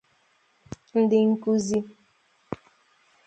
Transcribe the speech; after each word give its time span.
ndị 0.99 1.17
nkuzi 1.31 1.79